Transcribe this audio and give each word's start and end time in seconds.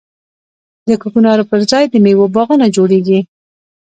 د 0.87 0.89
کوکنارو 1.01 1.47
پر 1.49 1.59
ځای 1.71 1.83
د 1.89 1.95
میوو 2.03 2.31
باغونه 2.35 2.65
جوړیږي. 2.75 3.19